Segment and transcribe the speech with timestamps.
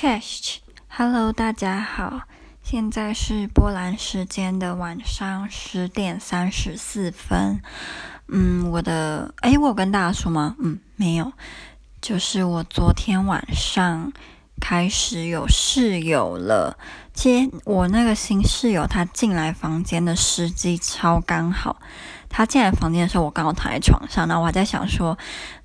[0.00, 2.20] Cześć，Hello，大家好，
[2.62, 7.60] 现在是波兰时间的晚上十点三十四分。
[8.28, 10.54] 嗯，我的，诶，我有跟大家说吗？
[10.60, 11.32] 嗯，没有，
[12.00, 14.12] 就是我昨天晚上
[14.60, 16.78] 开始有室友了。
[17.12, 21.80] 接我那个新室友，他进来房间的时机超刚好。
[22.28, 25.16] 他进来房间的时候，我刚好躺在床上，然后我还在想说，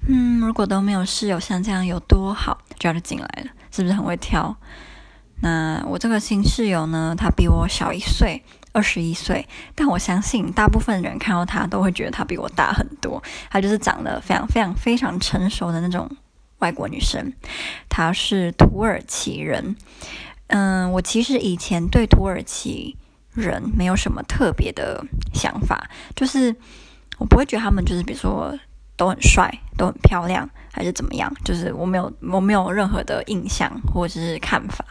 [0.07, 3.52] 嗯，如果都没有室友，像这样有多好，就要就进来了。
[3.71, 4.55] 是不是很会挑？
[5.41, 9.48] 那我这个新室友呢，他比我小一岁，二十一岁。
[9.76, 13.21] 但我相信大部分人看到他都会觉得他比我大很多。
[13.49, 16.09] 他就是长得非常非常非常成熟的那种
[16.59, 17.34] 外国女生。
[17.90, 19.76] 她是土耳其人。
[20.48, 22.95] 嗯，我其实以前对土耳其
[23.35, 26.55] 人没有什么特别的想法，就是
[27.17, 28.57] 我不会觉得他们就是比如说。
[28.95, 31.33] 都很帅，都很漂亮，还是怎么样？
[31.43, 34.85] 就是我没有，我没有任何的印象或者是看法。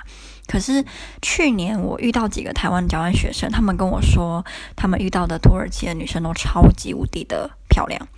[0.49, 0.85] 可是
[1.23, 8.09] 去年我遇到几个台湾交换学生，他们跟我说，他们遇到的土耳其的女生都超级无敌的漂亮。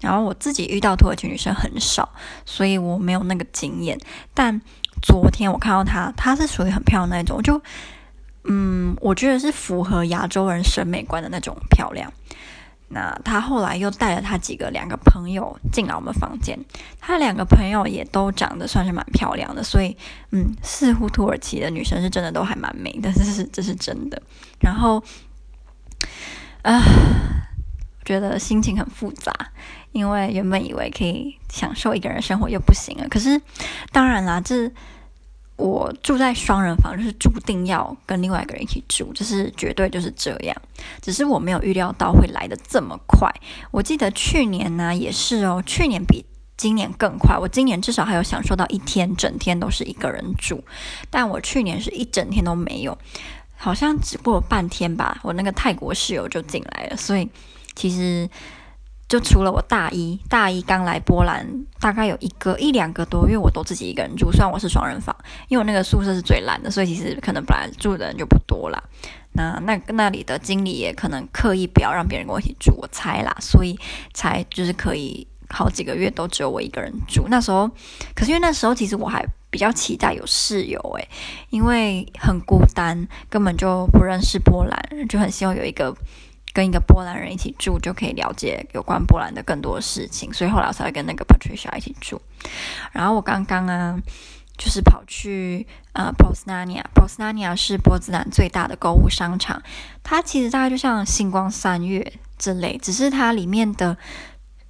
[0.00, 2.12] 然后我自己遇到土耳其女生很少，
[2.46, 3.98] 所以我没有那个经验。
[4.32, 4.60] 但
[5.02, 7.60] 昨天我看到她，她是属于很漂亮的那种，就
[8.44, 12.12] 嗯，我觉得是符合亚洲人审美观的那种漂亮。
[12.94, 16.58] 那他后来又带了他几个两个朋友进来我们房间，
[17.00, 19.96] 他两个朋友也都长得算是蛮漂亮的，所以
[20.30, 24.20] 嗯，似乎土耳其的女生是真的都还蛮美的，这是这是真的。
[24.60, 25.02] 然后
[26.60, 26.82] 啊，
[28.00, 29.32] 我觉得心情很复杂，
[29.92, 33.40] 因为原本以为可以享受一个人生活又不行了，可是
[33.90, 34.70] 当然啦，这。
[35.62, 40.56] 我住在双人房，就是注定要跟另外一个人一起住，就是绝对就是这样。
[41.00, 43.30] 只是我没有预料到会来得这么快。
[43.70, 46.24] 我记得去年呢也是哦，去年比
[46.56, 47.38] 今年更快。
[47.38, 50.64] 我今年至少还有享受到一天整天都是一个人住，
[51.08, 52.98] 但我去年是一整天都没有，
[53.56, 55.20] 好像只过了半天吧。
[55.22, 57.28] 我那个泰国室友就进来了，所以
[57.76, 58.28] 其实。
[59.08, 61.46] 就除了我大一，大一刚来波兰，
[61.78, 64.32] 大概有一个一两个多月，我都自己一个人住。
[64.32, 65.14] 虽然我是双人房，
[65.48, 68.82] 因为我那个宿舍是最烂的，所以其实可能本来住的人就不多啦。
[69.32, 73.78] 那那那里的经理也可能刻意不要让别人跟我一起住，我猜啦，所以
[74.14, 77.26] 才就是可以好几个月都只有我一个人住。
[77.28, 77.70] 那时候，
[78.14, 81.06] 可是因为那时候其实我还比较期待有室友诶，
[81.50, 85.94] 因为很孤单，根本就不认识波兰，就很希望有一个。
[86.52, 92.20] 跟一个波兰人一起住，就可以了解有关波兰的更多事情，所以后来我才会跟那个 Patricia 一起住。
[92.92, 93.98] 然后我刚刚啊，
[94.58, 99.62] 就是跑去呃 Posnania，Posnania 是波兹兰最大的购物商场，
[100.02, 103.96] 它其实大概就像星光三月之类，只是它里面的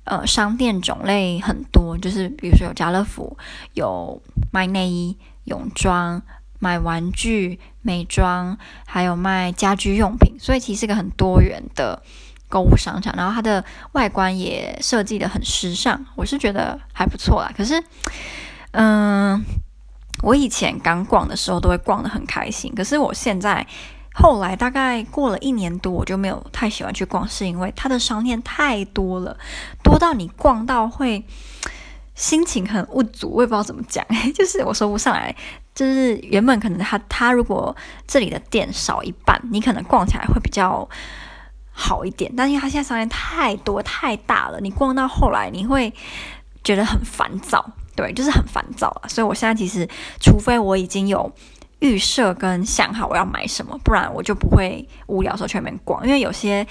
[0.04, 3.37] 呃商店种类很多，就是比如说有家乐福，
[3.75, 4.22] 有
[4.53, 6.22] 卖内衣、泳装。
[6.62, 8.56] 买玩具、美妆，
[8.87, 12.00] 还有卖家居用品，所以其实是个很多元的
[12.49, 13.12] 购物商场。
[13.17, 13.65] 然后它的
[13.95, 17.53] 外观也设计得很时尚，我是觉得还不错啦。
[17.56, 17.83] 可是，
[18.71, 19.43] 嗯，
[20.23, 23.67] 我以前刚逛的时候都会逛得很开心，可是我现在
[24.15, 29.37] 后来大概过了一年多，我就没有太喜欢去逛，是因为它的商店太多了，
[29.83, 31.25] 多到你逛到会
[32.15, 35.34] 心情很无助，我也不知道怎么讲，就是我说不上来。
[35.75, 37.75] 就是原本可能他他如果
[38.06, 40.87] 这里的店少一半，你可能逛起来会比较
[41.71, 42.31] 好一点。
[42.37, 45.91] 但因为他现在商店太多太大了，你逛到后来你会
[46.62, 47.65] 觉得很烦躁，
[47.97, 49.09] 对，就是很烦躁啊。
[49.09, 49.89] 所以我现在其实，
[50.21, 51.33] 除非我已经有
[51.79, 56.67] 预设跟想好我要买什么，不然我就不会无聊的时候去外面逛，因为有些。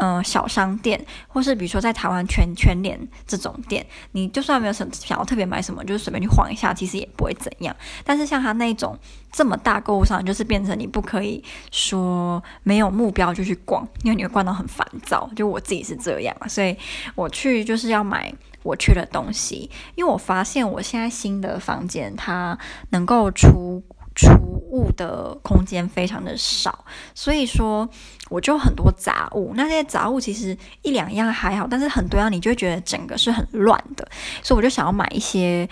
[0.00, 7.74] 嗯、小商店，或是比如说在台湾全全联这种店，你就算没有什么想要特别买什么，就是随便去晃一下，其实也不会怎样。
[8.04, 8.96] 但是像他那种
[9.32, 11.42] 这么大购物商，就是变成你不可以
[11.72, 15.28] 说没有目标就去逛，因为你会逛到很烦躁。
[15.34, 16.76] 就我自己是这样，所以
[17.14, 18.32] 我去就是要买
[18.62, 22.56] 我缺的东西，因为我发现我现在新的房间它
[22.90, 23.82] 能够出
[24.18, 24.34] 储
[24.70, 26.84] 物的空间非常的少，
[27.14, 27.88] 所以说。
[28.30, 34.06] 我就很多杂物，那些杂物其实一两样还好，但是很多样你就会觉得整个是很乱的，
[34.42, 35.66] 所以我就想要买一些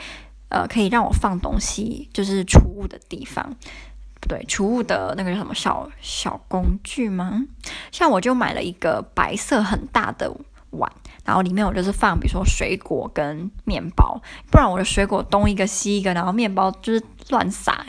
[0.49, 3.55] 呃可以让我放东西，就是储物的地方，
[4.27, 7.45] 对，储物的那个叫什么小小工具吗？
[7.93, 10.35] 像我就买了一个白色很大的
[10.71, 10.91] 碗，
[11.27, 14.21] 然后里面我就是放比如说水果跟面包，
[14.51, 17.85] 不然我的水果东一个西一个，然后面包就是乱撒。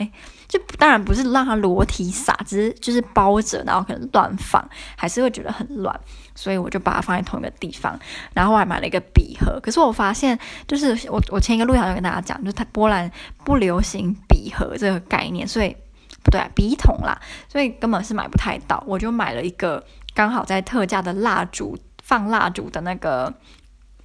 [0.48, 6.00] 就当然不是让它裸体撒，只是就是包着，然后可能乱放，还是会觉得很乱，
[6.34, 8.00] 所以我就把它放在同一个地方。
[8.32, 13.12] 然后我还买了一个笔盒，可是我发现，就是我我前一个录像就跟大家讲，就是它波兰
[13.44, 15.76] 不流行笔笔盒这个概念，所以
[16.22, 18.82] 不对啊，笔筒啦，所以根本是买不太到。
[18.86, 21.76] 我就买了一个刚好在特价的蜡烛，
[22.08, 23.34] 放蜡烛的那个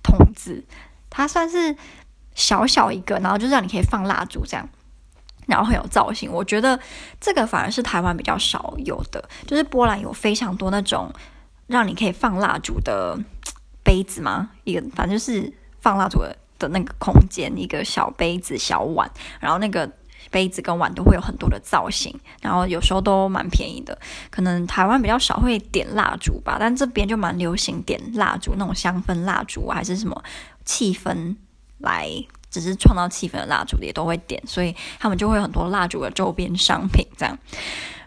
[0.03, 0.61] 筒子，
[1.09, 1.73] 它算是
[2.35, 4.67] 小小一个，然后就让你可以放蜡烛这样。
[5.45, 6.77] 然后很有造型，我觉得
[7.21, 11.11] 这个反而是台湾比较少有的，就是波兰有非常多那种
[11.67, 13.17] 让你可以放蜡烛的
[13.83, 19.09] 杯子吗，一个反正就是放蜡烛的的那个空间，一个小杯子、小碗，
[19.39, 19.89] 然后那个
[20.31, 23.97] 杯子跟碗都会有很多的造型，然后有时候都蛮便宜的，
[24.29, 30.23] 可能台湾比较少会点蜡烛吧，但这边就蛮流行点蜡烛，那种香氛蜡烛还是什么
[30.65, 31.35] 气氛
[31.79, 32.09] 来。
[32.53, 37.35] 只是创造气氛的蜡烛也都会点，所以他们就会有很多蜡烛的周边商品这样。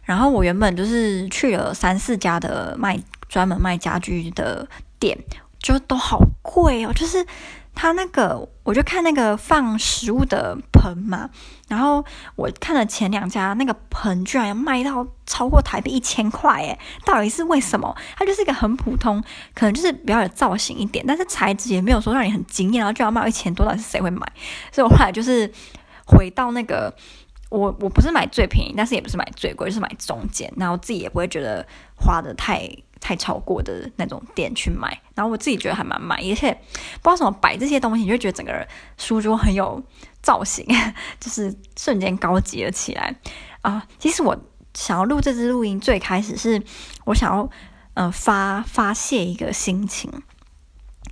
[0.05, 2.97] 然后我原本就是去了三四家的卖
[3.29, 4.65] 专门卖家居的
[5.01, 5.19] 店，
[5.59, 7.27] 就都好贵哦，就是。
[7.77, 11.29] 他那个，我就看那个放食物的盆嘛，
[11.69, 12.03] 然后
[12.35, 17.95] 我看了前两家，那个盆居然要卖到超过台币一千块，诶，到底是为什么？
[18.17, 19.23] 它就是一个很普通，
[19.55, 24.27] 可能就是比较有造型一点，但是材质也没有说让你很惊艳，然后就要卖一千多，到底是谁会买？
[24.73, 25.53] 所以我后来就是
[26.07, 26.97] 回到那个，
[27.51, 32.69] 我我不是买最便宜，但是也不是买最贵，就是买中间，然后自己也不会觉得花得太。
[32.99, 36.51] 太超过的那种店去买，然后我自己觉得还蛮满意，而且
[37.03, 38.67] 不知道怎么摆这些东西，你就觉得整个
[38.97, 39.81] 书桌很有
[40.23, 40.67] 造型，
[41.21, 43.15] 就是瞬间高级了起来
[43.61, 43.87] 啊！
[43.99, 44.37] 其实我
[44.73, 46.61] 想要录这支录音，最开始是
[47.05, 47.49] 我想要
[47.95, 50.11] 嗯、发发泄一个心情，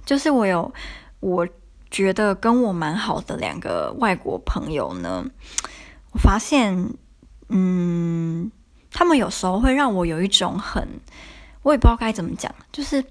[0.07, 0.73] 就是我有
[1.21, 1.47] 我
[1.91, 5.25] 觉得跟我蛮好的两个外国朋友呢，
[6.15, 6.95] 我发现
[7.49, 8.51] 嗯，
[8.91, 10.89] 他们有时候会让我有一种很。
[11.63, 13.05] 我也不知道该怎么讲，就是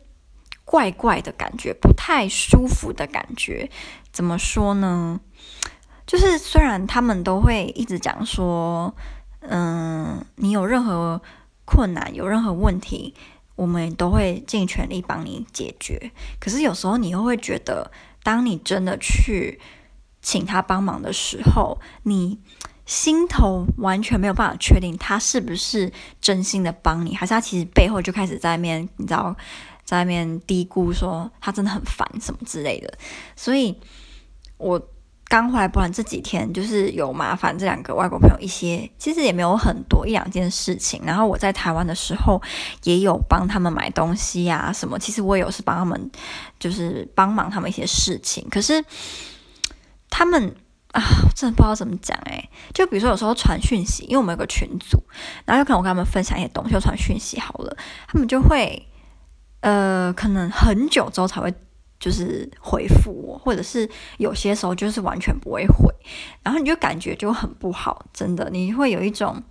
[0.63, 3.69] 怪怪的感觉，不太舒服的感觉。
[4.11, 5.19] 怎么说呢？
[6.07, 8.95] 就是虽然他们都会一直讲说，
[9.41, 11.21] 嗯，你有任何
[11.65, 13.13] 困难、有任何问题，
[13.55, 16.11] 我们都会尽全力帮你解决。
[16.39, 17.91] 可是有时候你又会觉得，
[18.23, 19.59] 当你真的去
[20.21, 22.39] 请他帮忙的时候，你。
[22.85, 25.89] 心头完全没有办法确定他是不是
[26.19, 29.33] 真心的帮你，还是他其实背后就开始在面，你知道，
[29.85, 32.93] 在面嘀咕说他真的很烦什么之类的。
[33.37, 33.73] 所以，
[34.57, 34.81] 我
[35.29, 41.01] 刚回来不然这几天，就是有麻烦这两个外国朋友一些，其实也没有很多一两件事情。
[41.05, 42.41] 然后我在台湾的时候，
[42.83, 44.99] 也有帮他们买东西呀、什么。
[44.99, 46.11] 其实我也有是帮他们，
[46.59, 48.45] 就是帮忙他们一些事情。
[48.51, 48.83] 可是
[50.09, 50.53] 他们。
[50.93, 52.49] 啊，我真的不知道怎么讲哎。
[52.71, 55.03] 就比如说，有时候传讯息，因为我们有个群组，
[55.43, 57.75] 然后有可能我跟他们分享一些东西，我传讯息好了，
[58.07, 58.87] 他们就会
[59.61, 61.51] 呃，可能很久之后才会
[61.99, 65.91] 就是回复我，或者是有些时候就是完全不会回，
[66.43, 69.41] 然后你就感觉就很不好，真的，你会有一种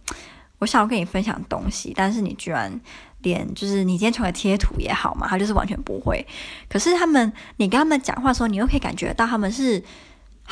[0.58, 2.80] 我想要跟你分享东西，但是你居然
[3.18, 6.24] 连就是你今天传个贴图也好嘛，他就是完全不会。
[6.68, 9.82] 可是他们，你跟他们讲话的时候，你又可以感觉到他们是。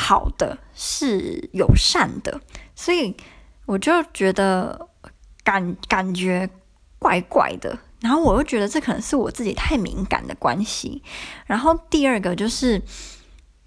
[0.02, 2.41] 好的，是友善的，
[2.75, 3.14] 所以
[3.67, 4.88] 我就觉得
[5.44, 6.49] 感感觉
[6.99, 11.02] 怪怪的，然后我又觉得这可能是我自己太敏感的关系。
[11.44, 12.81] 然后第二个就是，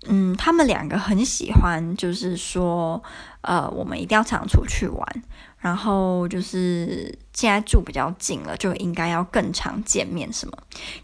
[0.07, 3.01] 嗯，他们两个很喜欢，就是说，
[3.41, 5.23] 呃，我们一定要常出去玩，
[5.59, 10.57] 然后就是现在住比较近了，就应该要更常见面什么。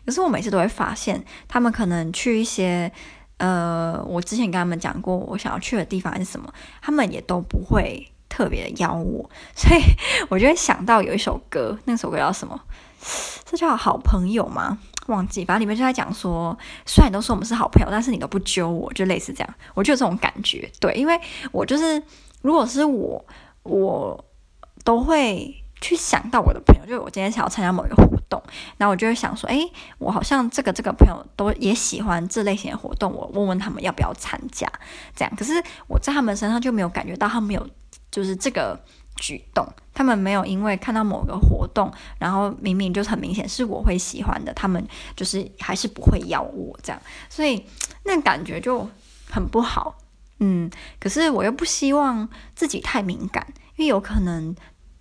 [0.05, 2.91] 可是我每次都会发现，他们可能去一些。
[3.39, 9.81] 呃，我之前跟他们讲过，我想要去的地方是什么，他们也都不会特别的邀我，所以
[10.29, 12.59] 我就会想到有一首歌，那首歌叫什么？
[13.45, 14.77] 这叫好朋友吗？
[15.07, 16.55] 忘记，反正里面就在讲说，
[16.85, 20.69] 虽然你都说我们是好朋友，但是你都不揪我，就类似这样，我就有这种感觉。
[20.79, 21.19] 对，因为
[21.51, 22.03] 我就是，
[22.41, 23.25] 如果是我，
[23.63, 24.25] 我
[24.83, 25.55] 都会。
[25.81, 28.41] 去想到我的朋友，就是我今天想要参加某一个活动，
[28.77, 34.69] 然后我就会想说，诶，我好像这个这个朋友都也喜欢这类型的活动，我问问他们要不要参加，
[35.15, 35.33] 这样。
[35.37, 37.67] 可是我在他们身上就没有感觉到他们有
[38.11, 38.77] 就是这个
[39.15, 47.65] 举动，他们没有因为看到某个活动，然后明明就是很明显是我会喜欢的，他们就是还是不会邀我这样，所以
[48.03, 48.87] 那感觉就
[49.29, 49.95] 很不好，
[50.39, 50.69] 嗯。
[50.99, 54.53] 可是我又不希望自己太敏感，因为有可能。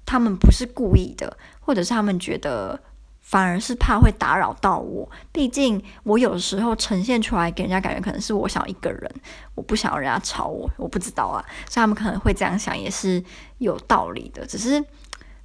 [0.09, 2.81] 他们不是故意的，或者是他们觉得
[3.21, 5.07] 反而是怕会打扰到我。
[5.31, 9.15] 毕竟我有时候呈现出来给人家感觉可能是我想一个人，
[9.55, 11.45] 我不想要人家吵我，我不知道啊。
[11.69, 13.23] 所以他们可能会这样想，也是
[13.59, 14.47] 有道理的。
[14.47, 14.83] 只是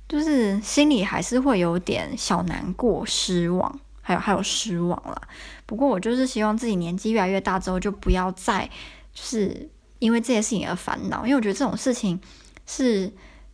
[0.08, 5.22] 就是心里还是会有点小难过、失望，还有还有失望啦。
[5.66, 8.66] 不过我就是希望自己年纪越来越大之后，就不要再
[9.14, 12.18] 就是因为这些事情而烦恼，因为我觉得这种事情。
[12.66, 13.12] 是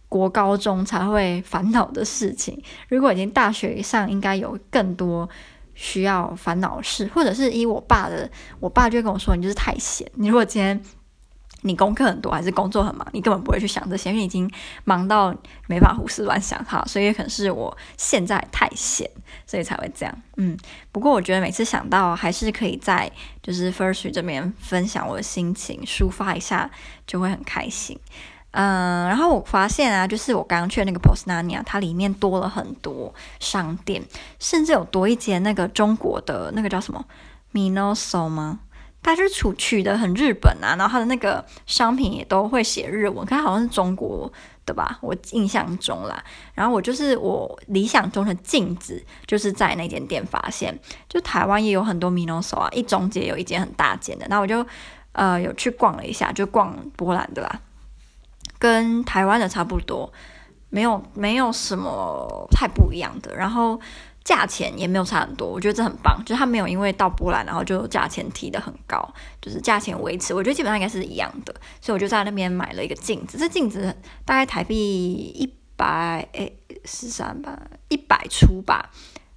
[0.10, 2.62] 国高中才会烦恼的事情。
[2.90, 5.30] 如果已经大学以上，应该有更多
[5.74, 10.06] 需要烦恼的事，或者是以我爸的，我爸就跟我说：“你就是太闲。
[10.16, 10.84] 你如果今天。”
[11.62, 13.06] 你功课很多，还是工作很忙？
[13.12, 14.50] 你根本不会去想这些，因为已经
[14.86, 15.36] 忙到
[15.68, 16.82] 没法胡思乱想哈。
[16.88, 19.06] 所以也可能是我现在太闲，
[19.46, 20.22] 所以才会这样。
[20.38, 20.58] 嗯，
[20.94, 23.12] 不过我觉得每次想到，还是可以在
[23.44, 26.72] 就是 Firstory 这边分享我的心情，抒发一下，
[27.06, 28.00] 就会很开心。
[28.52, 34.02] 嗯，然后我发现啊，就是我刚刚去的那个 Posnania，它里面多了很多商店，
[34.40, 37.06] 甚至有多一间那个中国的那个叫什么
[37.54, 38.60] Minoso 吗？
[39.02, 44.30] 它是取取的很日本啊，然后它的那个商品也都会写日文，可它好像是中国
[44.66, 46.22] 的吧，我印象中啦。
[46.54, 50.78] 然后我就是我理想中的镜子，就是在那间店发现，
[51.08, 54.66] 就台湾也有很多 Minoso 啊，一中街有一间很大间的，那我就
[55.14, 57.62] 呃有去逛了一下，就逛波兰的啦，
[58.58, 60.12] 跟台湾的差不多，
[60.70, 63.80] 没有没有什么太不一样的，然后。
[64.22, 78.92] 价钱也没有差很多，我觉得这很棒，就是它没有因为到波兰然后就价钱提的很高，就是价钱维持，我觉得基本上应该是一样的，所以我就在那边买了一个镜子，这镜子大概台币一百诶十三吧，一百出吧，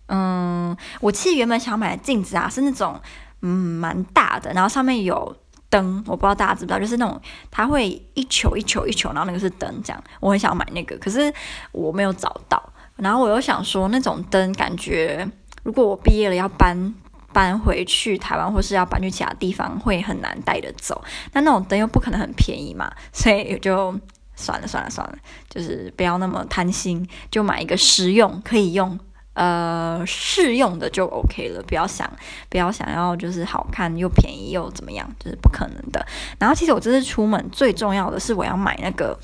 [0.09, 3.01] 嗯，我其实原本想买的镜子啊是那种
[3.41, 5.35] 嗯蛮大的，然后上面有
[5.73, 7.19] 灯，我不知道大家知不知道，就是那种
[7.51, 11.33] 它会一球一球一球，然后那个是灯这样，我很想买那个，可是
[11.73, 12.63] 我没有找到。
[12.97, 15.27] 然后我又想说，那种灯感觉，
[15.63, 16.95] 如果我毕业了要搬
[17.33, 21.03] 搬回去台湾，或是要搬去其他地方，会很难带着走。
[21.33, 23.99] 那那种灯又不可能很便宜嘛，所以就
[24.37, 25.17] 算了算了算了，
[25.49, 28.99] 就是不要那么贪心，就买一个实用可以用，
[29.35, 31.63] 呃，适用的就 OK 了。
[31.63, 32.11] 不要想
[32.49, 36.05] 不要想要就是好看又便宜又怎么样，就是不可能的。
[36.39, 39.19] 然后其实我这次出门最重要的是我要买那个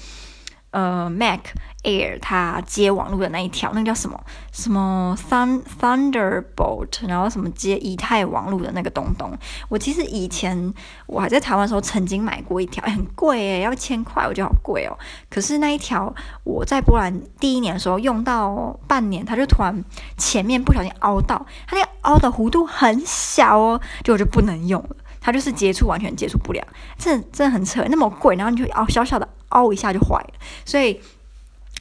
[0.71, 1.41] 呃 Mac。
[1.85, 4.21] Air 它接网络的那一条，那个叫什么
[4.53, 9.33] 什么 Thun Thunderbolt，然后什么接以太网络的那个东东。
[9.69, 10.75] 我其实以前
[11.07, 14.99] 我还在台湾的时候，曾经买过一条，很贵诶，要一千块，我觉得好贵哦。
[15.31, 19.85] 可是那一条我在波兰第一年的时候用到半年，它就突然
[20.17, 26.67] 前面不小心凹到，它那个凹的弧度很小哦，就我就不能用了，它就是接触完全接触不了，
[26.99, 30.35] 真真的很扯，那么贵，然后你就凹小小的凹一下就坏了，
[30.65, 31.01] 所以。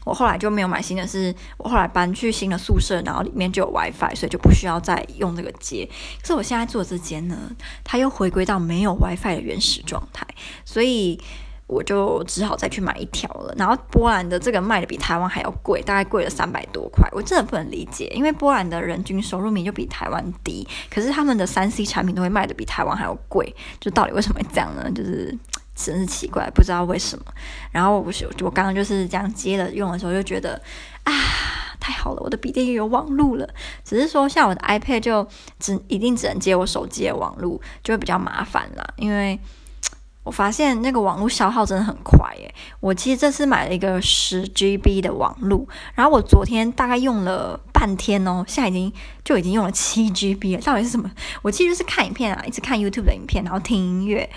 [0.03, 5.86] 我后来就没有买新的是，我后来搬去新的宿舍，然后里面就有 WiFi，所以就不需要再用这个接。
[6.22, 7.51] 可是我现在住的这间呢，
[7.84, 10.25] 它又回归到没有 WiFi 的原始状态，
[10.63, 11.20] 所以
[11.68, 13.54] 我就只好再去买一条了。
[13.58, 24.90] 然后波兰的这个卖的比台湾还要贵，大概贵了三百多块，我真的不能理解，因为波兰的人均收入明就比台湾低，可是他们的三 C 产品都会卖的比台湾还要贵，就到底为什么会这样呢？
[24.92, 25.38] 就是。
[25.80, 26.84] 真是奇怪，不知道。
[26.86, 27.26] 为什么。
[27.72, 30.60] 然后我是我刚刚就是这样接了用的时候，就觉得
[31.04, 31.14] 啊，
[31.80, 33.48] 太好了，我的笔电又有网路了。
[33.86, 35.28] 只是说，像我的 iPad 就
[35.60, 38.84] 只一定只能接我手机的网路，就会比较麻烦啦。
[38.96, 39.40] 因为
[40.27, 42.53] 我发现那个网络消耗真的很快耶。
[42.81, 45.65] 我其实这次买了一个十 GB 的网络，
[45.96, 48.91] 然后我昨天大概用了半天哦，现在已经
[49.24, 50.62] 就已经用了七 GB 了。
[50.62, 51.10] 到底是什么？
[51.41, 54.29] 我其实是看影片啊，一直看 YouTube 的影片，然后听音乐。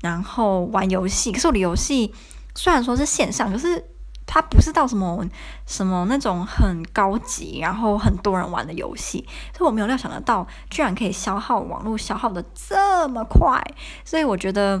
[0.00, 2.14] 然后玩游戏，可是我的游戏
[2.54, 3.84] 虽然说是线上，可是
[4.26, 5.24] 它不是到什么
[5.66, 13.60] 什么那种很高级，然后很多人玩的游戏，所以我没有料想得到，居然可以消耗网络消耗的这么快，
[14.04, 14.80] 所以我觉得。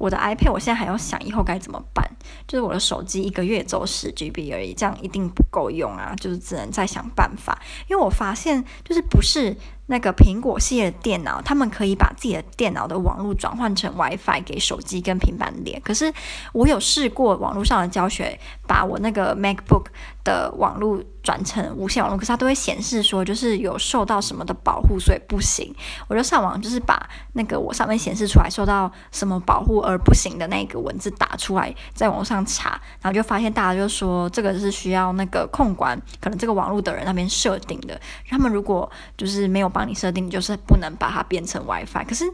[0.00, 2.02] 我的 iPad 我现在还要想以后该怎么办，
[2.48, 7.60] 就是我的手机一个月走十 GB 而已，这样一定不够用啊，就是只能再想办法。
[7.86, 9.54] 因为我发现，就是不是
[9.90, 15.80] 那个苹果系列的电脑，他们可以把自己的电脑的网络转换成 WiFi 给手机跟平板连。
[15.80, 16.12] 可是
[16.52, 19.86] 我有试过网络上的教学，把我那个 MacBook
[20.22, 25.74] 的网络转成无线网络，可是它都会显示说就是有受到什么的保护，所以不行。
[26.06, 38.00] 我就上网就是把那个我上面显示出来受到什么保护而不行的那个文字打出来，在网上查，然后就发现大家就说这个是需要那个控管，可能这个网络的人那边设定的。
[38.28, 42.04] 他们如果就是没有帮你设定，就是不能把它变成 WiFi。
[42.06, 42.30] 可是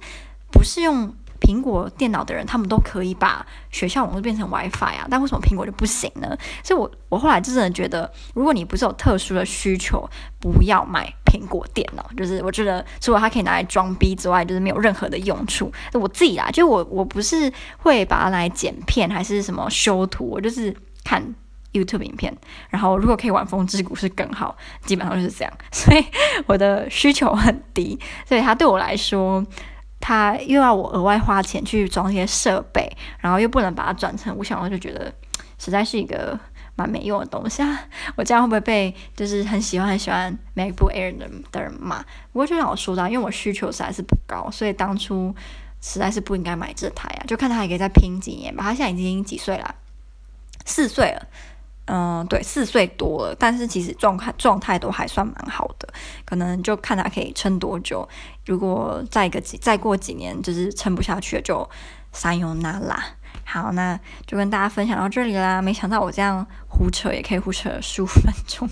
[0.50, 1.14] 不是用。
[1.38, 6.34] 苹果电脑的人，他们都可以把学校网络变成 WiFi 啊，但为什么苹果就不行呢？
[6.64, 10.08] 所以我我后来真的觉得，如果你不是有特殊的需求，
[10.40, 12.04] 不要买苹果电脑。
[12.16, 15.70] 就是我觉得，除了它可以拿来装逼之外，就是没有任何的用处。
[15.92, 20.74] 我自己啦，就我我不是会把它来剪片，还是什么修图，我就是
[21.04, 21.22] 看
[21.78, 22.36] YouTube 影片。
[22.70, 25.52] 然后如果可以玩风之谷是更好，基本上就是这样。
[25.72, 26.04] 所以
[26.46, 29.44] 我的需求很低，所以它对我来说。
[29.98, 35.12] 他又要我额外花钱去装一些设备，然后又不能把它转成无线，我就觉得
[35.58, 36.38] 实在是一个
[36.76, 37.80] 蛮没用的东西啊！
[38.14, 42.04] 我这样会不会被就是很喜欢很喜欢 MacBook Air 的的人骂？
[42.30, 45.34] 不过就像我说的，因为我需求实在是不高，所以当初
[45.80, 47.24] 实在是不应该买这台啊！
[47.26, 48.62] 就看他还可以再拼几年吧。
[48.62, 49.74] 他现在已经几岁了？
[50.66, 51.26] 四岁了。
[51.86, 55.88] 嗯，对，四岁多了，但是其实状态状态都还算蛮好的，
[56.24, 58.08] 可能就看他可以撑多久。
[58.44, 61.68] 如果再一个几再过几年就是撑不下去了，就
[62.12, 63.04] 三用那啦。
[63.44, 65.62] 好，那就跟大家分享到这里啦。
[65.62, 68.68] 没想到我这样胡扯也可以胡扯十五分钟。